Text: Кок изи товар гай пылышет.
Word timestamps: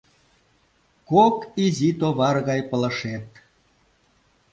Кок 1.09 1.37
изи 1.63 1.89
товар 1.99 2.35
гай 2.47 2.61
пылышет. 2.69 3.27